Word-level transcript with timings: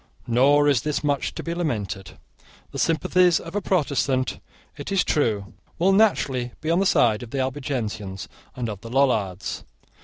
Nor 0.25 0.67
is 0.67 0.81
this 0.81 1.03
much 1.03 1.35
to 1.35 1.43
be 1.43 1.53
lamented. 1.53 2.17
The 2.71 2.79
sympathies 2.79 3.39
of 3.39 3.55
a 3.55 3.61
Protestant, 3.61 4.39
it 4.75 4.91
is 4.91 5.03
true, 5.03 5.53
will 5.77 5.91
naturally 5.91 6.53
be 6.59 6.71
on 6.71 6.79
the 6.79 6.87
side 6.87 7.21
of 7.21 7.29
the 7.29 7.37
Albigensians 7.37 8.27
and 8.55 8.67
of 8.67 8.81
the 8.81 8.89
Lollards. 8.89 9.63